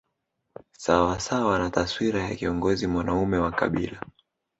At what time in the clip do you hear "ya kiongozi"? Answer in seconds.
2.29-2.87